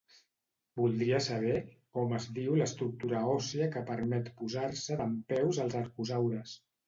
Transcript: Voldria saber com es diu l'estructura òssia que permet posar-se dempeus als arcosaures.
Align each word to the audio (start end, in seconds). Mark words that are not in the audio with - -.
Voldria 0.79 1.17
saber 1.25 1.59
com 1.97 2.15
es 2.19 2.25
diu 2.37 2.55
l'estructura 2.61 3.21
òssia 3.35 3.69
que 3.77 3.85
permet 3.91 4.33
posar-se 4.41 4.97
dempeus 5.03 5.63
als 5.67 5.77
arcosaures. 5.83 6.57